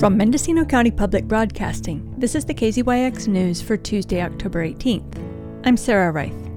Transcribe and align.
From 0.00 0.16
Mendocino 0.16 0.64
County 0.64 0.90
Public 0.90 1.28
Broadcasting, 1.28 2.14
this 2.16 2.34
is 2.34 2.46
the 2.46 2.54
KZYX 2.54 3.28
News 3.28 3.60
for 3.60 3.76
Tuesday, 3.76 4.22
October 4.22 4.66
18th. 4.66 5.20
I'm 5.66 5.76
Sarah 5.76 6.10
Reith. 6.10 6.50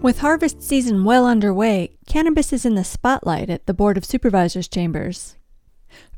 With 0.00 0.20
harvest 0.20 0.62
season 0.62 1.04
well 1.04 1.26
underway, 1.26 1.98
cannabis 2.06 2.54
is 2.54 2.64
in 2.64 2.76
the 2.76 2.82
spotlight 2.82 3.50
at 3.50 3.66
the 3.66 3.74
Board 3.74 3.98
of 3.98 4.06
Supervisors 4.06 4.68
chambers. 4.68 5.36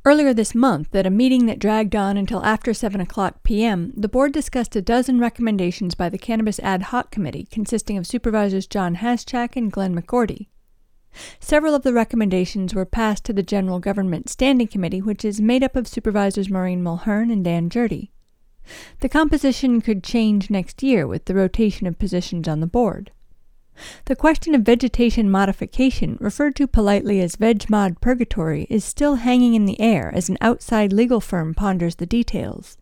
Earlier 0.04 0.32
this 0.32 0.54
month, 0.54 0.94
at 0.94 1.06
a 1.06 1.10
meeting 1.10 1.46
that 1.46 1.58
dragged 1.58 1.96
on 1.96 2.16
until 2.16 2.44
after 2.44 2.72
7 2.72 3.00
o'clock 3.00 3.42
p.m., 3.42 3.92
the 3.96 4.08
board 4.08 4.32
discussed 4.32 4.76
a 4.76 4.80
dozen 4.80 5.18
recommendations 5.18 5.96
by 5.96 6.08
the 6.08 6.18
Cannabis 6.18 6.60
Ad 6.60 6.82
Hoc 6.82 7.10
Committee 7.10 7.48
consisting 7.50 7.98
of 7.98 8.06
Supervisors 8.06 8.68
John 8.68 8.94
Haschak 8.94 9.56
and 9.56 9.72
Glenn 9.72 10.00
McGourty. 10.00 10.46
Several 11.40 11.74
of 11.74 11.82
the 11.82 11.92
recommendations 11.92 12.74
were 12.74 12.84
passed 12.84 13.24
to 13.24 13.32
the 13.32 13.42
General 13.42 13.78
Government 13.78 14.28
Standing 14.28 14.68
Committee, 14.68 15.02
which 15.02 15.24
is 15.24 15.40
made 15.40 15.62
up 15.62 15.76
of 15.76 15.86
Supervisors 15.86 16.48
Maureen 16.48 16.82
Mulheren 16.82 17.32
and 17.32 17.44
Dan 17.44 17.68
Gjerde. 17.68 18.10
The 19.00 19.08
composition 19.08 19.80
could 19.80 20.04
change 20.04 20.50
next 20.50 20.82
year 20.82 21.06
with 21.06 21.24
the 21.24 21.34
rotation 21.34 21.86
of 21.86 21.98
positions 21.98 22.46
on 22.48 22.60
the 22.60 22.66
board. 22.66 23.10
The 24.04 24.16
question 24.16 24.54
of 24.54 24.62
vegetation 24.62 25.30
modification, 25.30 26.18
referred 26.20 26.56
to 26.56 26.66
politely 26.66 27.20
as 27.20 27.36
VegMod 27.36 28.00
Purgatory, 28.00 28.66
is 28.68 28.84
still 28.84 29.16
hanging 29.16 29.54
in 29.54 29.64
the 29.64 29.80
air 29.80 30.10
as 30.14 30.28
an 30.28 30.38
outside 30.40 30.92
legal 30.92 31.20
firm 31.20 31.54
ponders 31.54 31.96
the 31.96 32.06
details. 32.06 32.76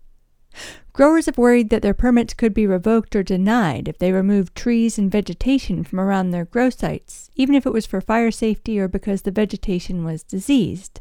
Growers 0.92 1.26
have 1.26 1.38
worried 1.38 1.70
that 1.70 1.82
their 1.82 1.94
permits 1.94 2.34
could 2.34 2.52
be 2.52 2.66
revoked 2.66 3.16
or 3.16 3.22
denied 3.22 3.88
if 3.88 3.98
they 3.98 4.12
removed 4.12 4.54
trees 4.54 4.98
and 4.98 5.10
vegetation 5.10 5.84
from 5.84 6.00
around 6.00 6.30
their 6.30 6.44
grow 6.44 6.68
sites, 6.68 7.30
even 7.36 7.54
if 7.54 7.64
it 7.64 7.72
was 7.72 7.86
for 7.86 8.00
fire 8.00 8.30
safety 8.30 8.78
or 8.78 8.88
because 8.88 9.22
the 9.22 9.30
vegetation 9.30 10.04
was 10.04 10.22
diseased. 10.22 11.00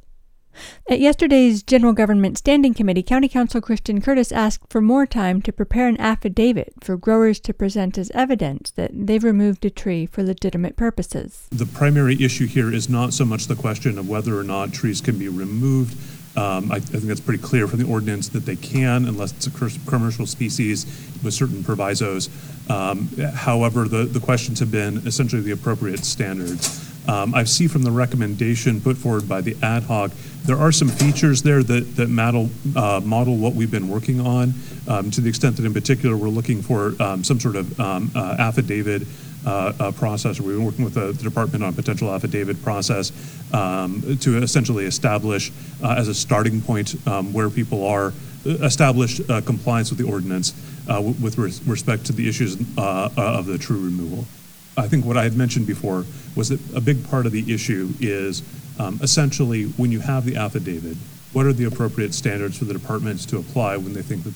At 0.89 0.99
yesterday's 0.99 1.63
General 1.63 1.93
Government 1.93 2.37
Standing 2.37 2.73
Committee, 2.73 3.03
County 3.03 3.29
Counsel 3.29 3.61
Christian 3.61 4.01
Curtis 4.01 4.31
asked 4.31 4.69
for 4.69 4.81
more 4.81 5.05
time 5.05 5.41
to 5.43 5.53
prepare 5.53 5.87
an 5.87 5.99
affidavit 5.99 6.73
for 6.81 6.97
growers 6.97 7.39
to 7.41 7.53
present 7.53 7.97
as 7.97 8.11
evidence 8.11 8.71
that 8.71 8.91
they've 8.93 9.23
removed 9.23 9.63
a 9.65 9.69
tree 9.69 10.05
for 10.05 10.23
legitimate 10.23 10.75
purposes. 10.75 11.47
The 11.51 11.65
primary 11.65 12.21
issue 12.21 12.47
here 12.47 12.73
is 12.73 12.89
not 12.89 13.13
so 13.13 13.25
much 13.25 13.47
the 13.47 13.55
question 13.55 13.97
of 13.97 14.09
whether 14.09 14.37
or 14.37 14.43
not 14.43 14.73
trees 14.73 15.01
can 15.01 15.19
be 15.19 15.27
removed 15.27 15.97
um, 16.35 16.71
I, 16.71 16.75
I 16.75 16.79
think 16.79 17.03
that's 17.05 17.19
pretty 17.19 17.41
clear 17.41 17.67
from 17.67 17.79
the 17.79 17.87
ordinance 17.87 18.29
that 18.29 18.45
they 18.45 18.55
can, 18.55 19.05
unless 19.07 19.31
it's 19.33 19.47
a 19.47 19.89
commercial 19.89 20.25
species 20.25 20.85
with 21.23 21.33
certain 21.33 21.63
provisos. 21.63 22.29
Um, 22.69 23.09
however, 23.33 23.87
the, 23.87 24.05
the 24.05 24.19
questions 24.19 24.59
have 24.59 24.71
been 24.71 24.97
essentially 25.07 25.41
the 25.41 25.51
appropriate 25.51 26.05
standards. 26.05 26.85
Um, 27.07 27.33
I 27.33 27.43
see 27.45 27.67
from 27.67 27.81
the 27.81 27.91
recommendation 27.91 28.81
put 28.81 28.95
forward 28.95 29.27
by 29.27 29.41
the 29.41 29.57
ad 29.63 29.83
hoc, 29.83 30.11
there 30.43 30.57
are 30.57 30.71
some 30.71 30.89
features 30.89 31.41
there 31.41 31.63
that, 31.63 31.95
that 31.95 32.07
model, 32.07 32.49
uh, 32.75 33.01
model 33.03 33.35
what 33.37 33.55
we've 33.55 33.71
been 33.71 33.89
working 33.89 34.21
on 34.21 34.53
um, 34.87 35.09
to 35.11 35.21
the 35.21 35.29
extent 35.29 35.57
that 35.57 35.65
in 35.65 35.73
particular 35.73 36.15
we're 36.15 36.29
looking 36.29 36.61
for 36.61 36.93
um, 37.01 37.23
some 37.23 37.39
sort 37.39 37.55
of 37.55 37.79
um, 37.79 38.11
uh, 38.15 38.35
affidavit 38.37 39.03
uh, 39.45 39.73
uh, 39.79 39.91
process, 39.91 40.39
we've 40.39 40.55
been 40.55 40.65
working 40.65 40.83
with 40.83 40.93
the, 40.93 41.11
the 41.11 41.23
department 41.23 41.63
on 41.63 41.73
potential 41.73 42.13
affidavit 42.13 42.61
process 42.61 43.11
um, 43.53 44.17
to 44.19 44.37
essentially 44.37 44.85
establish 44.85 45.51
uh, 45.83 45.95
as 45.97 46.07
a 46.07 46.13
starting 46.13 46.61
point 46.61 46.95
um, 47.07 47.31
where 47.33 47.49
people 47.49 47.85
are, 47.85 48.13
established 48.45 49.21
uh, 49.29 49.41
compliance 49.41 49.89
with 49.89 49.99
the 49.99 50.09
ordinance 50.09 50.51
w- 50.87 51.13
with 51.21 51.37
res- 51.37 51.61
respect 51.67 52.05
to 52.05 52.13
the 52.13 52.27
issues 52.27 52.55
of 52.77 53.45
the 53.45 53.57
true 53.57 53.79
removal. 53.79 54.25
I 54.77 54.87
think 54.87 55.05
what 55.05 55.17
I 55.17 55.23
had 55.23 55.35
mentioned 55.35 55.67
before 55.67 56.05
was 56.35 56.49
that 56.49 56.59
a 56.75 56.79
big 56.79 57.07
part 57.09 57.25
of 57.25 57.33
the 57.33 57.53
issue 57.53 57.89
is 57.99 58.41
um, 58.79 58.97
essentially 59.01 59.65
when 59.65 59.91
you 59.91 59.99
have 59.99 60.25
the 60.25 60.37
affidavit, 60.37 60.95
what 61.33 61.45
are 61.45 61.53
the 61.53 61.65
appropriate 61.65 62.13
standards 62.13 62.57
for 62.57 62.65
the 62.65 62.73
departments 62.73 63.25
to 63.27 63.37
apply 63.37 63.77
when 63.77 63.93
they 63.93 64.01
think 64.01 64.23
that 64.23 64.35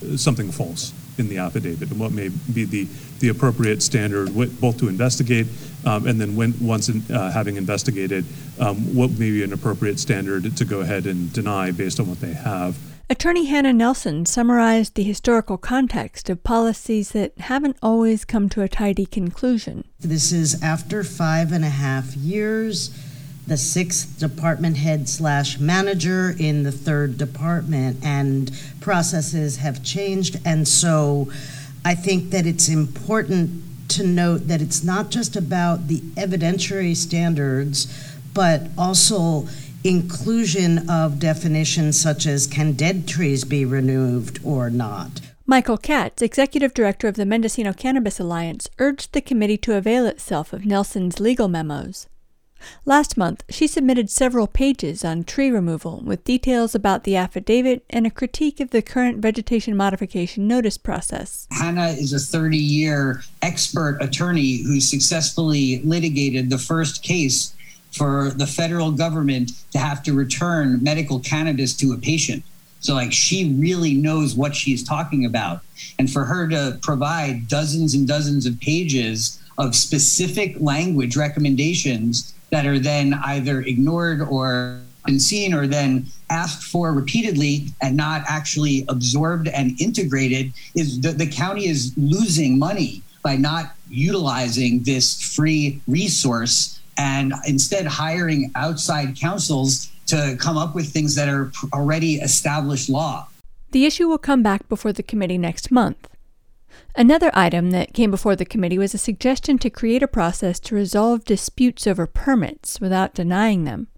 there's 0.00 0.20
something 0.20 0.50
false? 0.50 0.92
In 1.18 1.28
the 1.28 1.38
affidavit 1.38 1.90
and 1.90 1.98
what 1.98 2.12
may 2.12 2.28
be 2.52 2.64
the, 2.64 2.88
the 3.20 3.28
appropriate 3.28 3.82
standard, 3.82 4.34
both 4.60 4.78
to 4.78 4.88
investigate 4.88 5.46
um, 5.84 6.06
and 6.06 6.20
then 6.20 6.36
when, 6.36 6.54
once 6.60 6.88
in, 6.88 7.02
uh, 7.14 7.30
having 7.30 7.56
investigated, 7.56 8.24
um, 8.60 8.94
what 8.94 9.10
may 9.12 9.30
be 9.30 9.42
an 9.42 9.52
appropriate 9.52 9.98
standard 9.98 10.56
to 10.56 10.64
go 10.64 10.80
ahead 10.80 11.06
and 11.06 11.32
deny 11.32 11.70
based 11.70 12.00
on 12.00 12.08
what 12.08 12.20
they 12.20 12.32
have. 12.32 12.76
Attorney 13.10 13.46
Hannah 13.46 13.72
Nelson 13.72 14.26
summarized 14.26 14.94
the 14.94 15.02
historical 15.02 15.56
context 15.56 16.28
of 16.28 16.44
policies 16.44 17.12
that 17.12 17.38
haven't 17.38 17.78
always 17.82 18.26
come 18.26 18.50
to 18.50 18.60
a 18.60 18.68
tidy 18.68 19.06
conclusion. 19.06 19.84
This 19.98 20.30
is 20.30 20.62
after 20.62 21.02
five 21.02 21.50
and 21.50 21.64
a 21.64 21.70
half 21.70 22.14
years 22.16 22.90
the 23.48 23.56
sixth 23.56 24.18
department 24.18 24.76
head 24.76 25.08
slash 25.08 25.58
manager 25.58 26.34
in 26.38 26.62
the 26.62 26.72
third 26.72 27.18
department, 27.18 27.98
and 28.02 28.50
processes 28.80 29.56
have 29.56 29.82
changed. 29.82 30.38
And 30.44 30.68
so 30.68 31.30
I 31.84 31.94
think 31.94 32.30
that 32.30 32.46
it's 32.46 32.68
important 32.68 33.62
to 33.88 34.06
note 34.06 34.48
that 34.48 34.60
it's 34.60 34.84
not 34.84 35.10
just 35.10 35.34
about 35.34 35.88
the 35.88 36.00
evidentiary 36.16 36.94
standards, 36.94 37.86
but 38.34 38.68
also 38.76 39.48
inclusion 39.82 40.88
of 40.90 41.18
definitions 41.18 42.00
such 42.00 42.26
as 42.26 42.46
can 42.46 42.72
dead 42.72 43.08
trees 43.08 43.44
be 43.44 43.64
removed 43.64 44.40
or 44.44 44.68
not. 44.68 45.20
Michael 45.46 45.78
Katz, 45.78 46.20
executive 46.20 46.74
director 46.74 47.08
of 47.08 47.14
the 47.14 47.24
Mendocino 47.24 47.72
Cannabis 47.72 48.20
Alliance, 48.20 48.68
urged 48.78 49.14
the 49.14 49.22
committee 49.22 49.56
to 49.56 49.76
avail 49.76 50.04
itself 50.06 50.52
of 50.52 50.66
Nelson's 50.66 51.20
legal 51.20 51.48
memos. 51.48 52.06
Last 52.84 53.16
month, 53.16 53.44
she 53.48 53.66
submitted 53.66 54.10
several 54.10 54.46
pages 54.46 55.04
on 55.04 55.24
tree 55.24 55.50
removal 55.50 56.02
with 56.04 56.24
details 56.24 56.74
about 56.74 57.04
the 57.04 57.16
affidavit 57.16 57.84
and 57.90 58.06
a 58.06 58.10
critique 58.10 58.60
of 58.60 58.70
the 58.70 58.82
current 58.82 59.18
vegetation 59.18 59.76
modification 59.76 60.46
notice 60.46 60.78
process. 60.78 61.46
Hannah 61.50 61.88
is 61.88 62.12
a 62.12 62.18
30 62.18 62.56
year 62.56 63.22
expert 63.42 63.98
attorney 64.00 64.62
who 64.62 64.80
successfully 64.80 65.80
litigated 65.82 66.50
the 66.50 66.58
first 66.58 67.02
case 67.02 67.54
for 67.92 68.30
the 68.30 68.46
federal 68.46 68.92
government 68.92 69.52
to 69.72 69.78
have 69.78 70.02
to 70.04 70.12
return 70.12 70.82
medical 70.82 71.20
cannabis 71.20 71.74
to 71.74 71.92
a 71.92 71.98
patient. 71.98 72.42
So, 72.80 72.94
like, 72.94 73.12
she 73.12 73.52
really 73.54 73.94
knows 73.94 74.34
what 74.34 74.54
she's 74.54 74.84
talking 74.84 75.24
about. 75.24 75.62
And 75.98 76.10
for 76.10 76.24
her 76.24 76.48
to 76.48 76.78
provide 76.80 77.48
dozens 77.48 77.94
and 77.94 78.06
dozens 78.06 78.46
of 78.46 78.60
pages 78.60 79.40
of 79.58 79.74
specific 79.74 80.56
language 80.60 81.16
recommendations 81.16 82.32
that 82.50 82.66
are 82.66 82.78
then 82.78 83.14
either 83.24 83.60
ignored 83.60 84.22
or 84.22 84.80
been 85.06 85.20
seen 85.20 85.54
or 85.54 85.66
then 85.66 86.06
asked 86.30 86.64
for 86.64 86.92
repeatedly 86.92 87.66
and 87.80 87.96
not 87.96 88.22
actually 88.28 88.84
absorbed 88.88 89.48
and 89.48 89.80
integrated 89.80 90.52
is 90.74 91.00
the, 91.00 91.12
the 91.12 91.26
county 91.26 91.66
is 91.66 91.92
losing 91.96 92.58
money 92.58 93.02
by 93.22 93.36
not 93.36 93.74
utilizing 93.88 94.82
this 94.82 95.20
free 95.34 95.80
resource 95.88 96.78
and 96.98 97.32
instead 97.46 97.86
hiring 97.86 98.50
outside 98.54 99.16
councils 99.16 99.90
to 100.06 100.36
come 100.38 100.58
up 100.58 100.74
with 100.74 100.92
things 100.92 101.14
that 101.14 101.28
are 101.28 101.52
already 101.72 102.16
established 102.16 102.88
law. 102.88 103.26
The 103.70 103.86
issue 103.86 104.08
will 104.08 104.18
come 104.18 104.42
back 104.42 104.68
before 104.68 104.92
the 104.92 105.02
committee 105.02 105.38
next 105.38 105.70
month. 105.70 106.08
Another 106.96 107.30
item 107.34 107.70
that 107.70 107.94
came 107.94 108.10
before 108.10 108.36
the 108.36 108.44
committee 108.44 108.78
was 108.78 108.94
a 108.94 108.98
suggestion 108.98 109.58
to 109.58 109.70
create 109.70 110.02
a 110.02 110.08
process 110.08 110.58
to 110.60 110.74
resolve 110.74 111.24
disputes 111.24 111.86
over 111.86 112.06
permits 112.06 112.80
without 112.80 113.14
denying 113.14 113.64
them. 113.64 113.88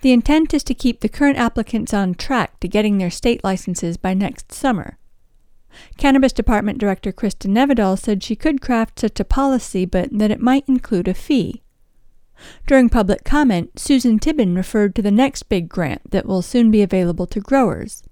The 0.00 0.12
intent 0.12 0.54
is 0.54 0.64
to 0.64 0.74
keep 0.74 1.00
the 1.00 1.08
current 1.08 1.38
applicants 1.38 1.92
on 1.92 2.14
track 2.14 2.58
to 2.60 2.68
getting 2.68 2.98
their 2.98 3.10
state 3.10 3.44
licenses 3.44 3.96
by 3.96 4.14
next 4.14 4.52
summer. 4.52 4.98
Cannabis 5.96 6.32
Department 6.32 6.78
Director 6.78 7.12
Kristin 7.12 7.50
Nevedal 7.50 7.98
said 7.98 8.22
she 8.22 8.34
could 8.34 8.62
craft 8.62 9.00
such 9.00 9.20
a 9.20 9.24
policy, 9.24 9.84
but 9.84 10.08
that 10.12 10.30
it 10.30 10.40
might 10.40 10.68
include 10.68 11.08
a 11.08 11.14
fee. 11.14 11.62
During 12.66 12.88
public 12.88 13.24
comment, 13.24 13.78
Susan 13.78 14.18
Tibbin 14.18 14.54
referred 14.54 14.94
to 14.94 15.02
the 15.02 15.10
next 15.10 15.44
big 15.44 15.68
grant 15.68 16.10
that 16.10 16.26
will 16.26 16.42
soon 16.42 16.70
be 16.70 16.82
available 16.82 17.26
to 17.26 17.40
growers. 17.40 18.02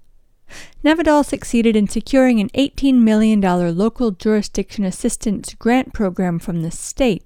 Nevedal 0.83 1.25
succeeded 1.25 1.75
in 1.75 1.87
securing 1.87 2.39
an 2.39 2.49
$18 2.49 2.95
million 2.95 3.41
local 3.41 4.11
jurisdiction 4.11 4.83
assistance 4.85 5.53
grant 5.55 5.93
program 5.93 6.39
from 6.39 6.61
the 6.61 6.71
state, 6.71 7.23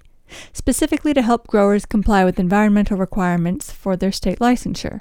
specifically 0.52 1.14
to 1.14 1.22
help 1.22 1.46
growers 1.46 1.86
comply 1.86 2.24
with 2.24 2.40
environmental 2.40 2.96
requirements 2.96 3.70
for 3.70 3.96
their 3.96 4.12
state 4.12 4.38
licensure. 4.38 5.00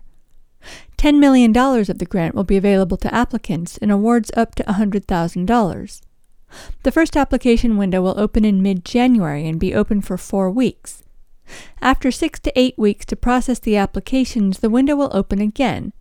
$10 0.98 1.18
million 1.18 1.56
of 1.58 1.98
the 1.98 2.06
grant 2.06 2.36
will 2.36 2.44
be 2.44 2.58
available 2.58 2.98
to 2.98 3.14
applicants 3.14 3.78
in 3.78 3.90
awards 3.90 4.30
up 4.38 4.54
to 4.56 4.64
$100,000. 4.64 6.02
The 6.84 6.92
first 6.92 7.18
application 7.18 7.78
window 7.78 8.02
will 8.02 8.20
open 8.20 8.46
in 8.46 8.62
mid 8.62 8.86
January 8.86 9.48
and 9.48 9.60
be 9.60 9.74
open 9.74 10.02
for 10.02 10.18
four 10.18 10.52
weeks. 10.52 11.02
After 11.82 12.12
six 12.12 12.40
to 12.42 12.60
eight 12.60 12.78
weeks 12.78 13.06
to 13.06 13.16
process 13.16 13.58
the 13.58 13.78
applications, 13.78 14.60
the 14.60 14.70
window 14.70 14.96
will 14.96 15.10
open 15.14 15.42
again 15.42 15.94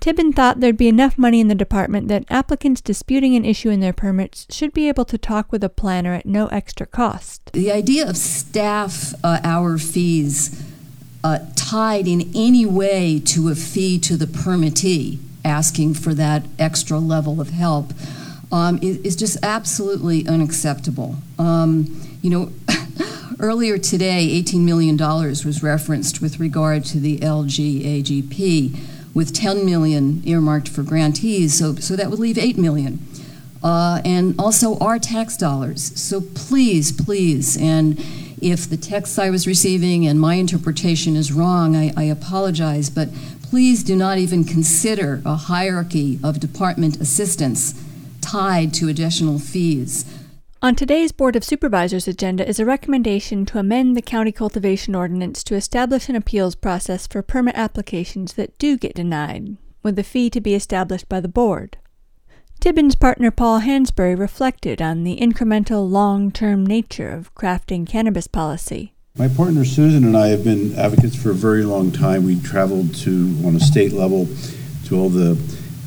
Tibbin 0.00 0.32
thought 0.32 0.60
there'd 0.60 0.76
be 0.76 0.88
enough 0.88 1.16
money 1.16 1.40
in 1.40 1.48
the 1.48 1.54
department 1.54 2.08
that 2.08 2.24
applicants 2.28 2.80
disputing 2.80 3.34
an 3.36 3.44
issue 3.44 3.70
in 3.70 3.80
their 3.80 3.92
permits 3.92 4.46
should 4.50 4.74
be 4.74 4.88
able 4.88 5.04
to 5.06 5.16
talk 5.16 5.50
with 5.50 5.64
a 5.64 5.68
planner 5.68 6.12
at 6.14 6.26
no 6.26 6.46
extra 6.48 6.86
cost. 6.86 7.52
The 7.52 7.72
idea 7.72 8.08
of 8.08 8.16
staff 8.16 9.14
uh, 9.24 9.40
hour 9.42 9.78
fees 9.78 10.62
uh, 11.22 11.38
tied 11.56 12.06
in 12.06 12.30
any 12.34 12.66
way 12.66 13.18
to 13.24 13.48
a 13.48 13.54
fee 13.54 13.98
to 14.00 14.16
the 14.16 14.26
permittee 14.26 15.18
asking 15.44 15.94
for 15.94 16.14
that 16.14 16.44
extra 16.58 16.98
level 16.98 17.40
of 17.40 17.50
help 17.50 17.92
um, 18.52 18.78
is, 18.82 18.98
is, 18.98 19.16
just 19.16 19.36
absolutely 19.42 20.26
unacceptable. 20.28 21.16
Um, 21.38 22.00
you 22.22 22.30
know, 22.30 22.52
earlier 23.40 23.78
today, 23.78 24.40
$18 24.42 24.60
million 24.60 24.96
was 24.96 25.62
referenced 25.62 26.20
with 26.20 26.38
regard 26.38 26.84
to 26.86 27.00
the 27.00 27.18
LGAGP, 27.18 28.78
with 29.14 29.32
10 29.32 29.64
million 29.64 30.22
earmarked 30.26 30.68
for 30.68 30.82
grantees, 30.82 31.56
so, 31.58 31.76
so 31.76 31.96
that 31.96 32.10
would 32.10 32.18
leave 32.18 32.36
8 32.36 32.58
million. 32.58 32.98
Uh, 33.62 34.02
and 34.04 34.34
also 34.38 34.76
our 34.78 34.98
tax 34.98 35.38
dollars. 35.38 35.98
So 35.98 36.20
please, 36.20 36.92
please, 36.92 37.56
and 37.56 37.98
if 38.42 38.68
the 38.68 38.76
text 38.76 39.18
I 39.18 39.30
was 39.30 39.46
receiving 39.46 40.06
and 40.06 40.20
my 40.20 40.34
interpretation 40.34 41.16
is 41.16 41.32
wrong, 41.32 41.74
I, 41.74 41.92
I 41.96 42.02
apologize, 42.02 42.90
but 42.90 43.08
please 43.42 43.82
do 43.82 43.96
not 43.96 44.18
even 44.18 44.44
consider 44.44 45.22
a 45.24 45.36
hierarchy 45.36 46.18
of 46.22 46.40
department 46.40 47.00
assistance 47.00 47.72
tied 48.20 48.74
to 48.74 48.88
additional 48.88 49.38
fees. 49.38 50.04
On 50.64 50.74
today's 50.74 51.12
Board 51.12 51.36
of 51.36 51.44
Supervisors 51.44 52.08
agenda 52.08 52.48
is 52.48 52.58
a 52.58 52.64
recommendation 52.64 53.44
to 53.44 53.58
amend 53.58 53.94
the 53.94 54.00
County 54.00 54.32
Cultivation 54.32 54.94
Ordinance 54.94 55.44
to 55.44 55.56
establish 55.56 56.08
an 56.08 56.16
appeals 56.16 56.54
process 56.54 57.06
for 57.06 57.20
permit 57.20 57.54
applications 57.54 58.32
that 58.32 58.56
do 58.56 58.78
get 58.78 58.94
denied, 58.94 59.58
with 59.82 59.96
the 59.96 60.02
fee 60.02 60.30
to 60.30 60.40
be 60.40 60.54
established 60.54 61.06
by 61.06 61.20
the 61.20 61.28
Board. 61.28 61.76
Tibbins 62.60 62.94
partner 62.94 63.30
Paul 63.30 63.60
Hansberry 63.60 64.18
reflected 64.18 64.80
on 64.80 65.04
the 65.04 65.18
incremental 65.18 65.86
long 65.86 66.32
term 66.32 66.64
nature 66.64 67.10
of 67.10 67.34
crafting 67.34 67.86
cannabis 67.86 68.26
policy. 68.26 68.94
My 69.18 69.28
partner 69.28 69.66
Susan 69.66 70.02
and 70.02 70.16
I 70.16 70.28
have 70.28 70.44
been 70.44 70.74
advocates 70.78 71.14
for 71.14 71.30
a 71.30 71.34
very 71.34 71.64
long 71.64 71.92
time. 71.92 72.24
We 72.24 72.40
traveled 72.40 72.94
to, 73.02 73.36
on 73.44 73.54
a 73.54 73.60
state 73.60 73.92
level, 73.92 74.28
to 74.86 74.96
all 74.96 75.10
the 75.10 75.32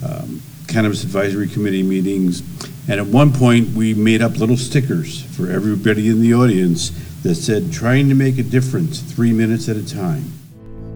um, 0.07 0.43
Cannabis 0.67 1.03
Advisory 1.03 1.47
Committee 1.47 1.81
meetings. 1.81 2.43
And 2.89 2.99
at 3.01 3.07
one 3.07 3.33
point, 3.33 3.69
we 3.69 3.93
made 3.93 4.21
up 4.21 4.37
little 4.37 4.57
stickers 4.57 5.23
for 5.35 5.49
everybody 5.49 6.07
in 6.07 6.21
the 6.21 6.33
audience 6.33 6.91
that 7.23 7.35
said, 7.35 7.71
trying 7.71 8.07
to 8.09 8.15
make 8.15 8.37
a 8.37 8.43
difference 8.43 9.01
three 9.01 9.33
minutes 9.33 9.67
at 9.67 9.75
a 9.75 9.85
time. 9.85 10.31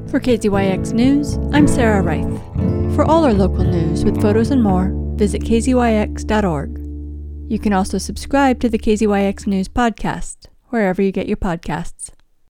For 0.07 0.19
KZYX 0.19 0.93
News, 0.93 1.37
I'm 1.53 1.67
Sarah 1.67 2.01
Reith. 2.01 2.95
For 2.95 3.03
all 3.03 3.25
our 3.25 3.33
local 3.33 3.63
news 3.63 4.05
with 4.05 4.21
photos 4.21 4.51
and 4.51 4.63
more, 4.63 4.91
visit 5.15 5.41
kzyx.org. 5.41 6.77
You 7.49 7.59
can 7.59 7.73
also 7.73 7.97
subscribe 7.97 8.59
to 8.61 8.69
the 8.69 8.79
KZYX 8.79 9.47
News 9.47 9.67
podcast, 9.67 10.47
wherever 10.69 11.01
you 11.01 11.11
get 11.11 11.27
your 11.27 11.37
podcasts. 11.37 12.11